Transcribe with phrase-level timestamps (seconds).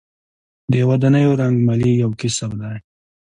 [0.71, 2.77] د ودانیو رنګمالي یو کسب دی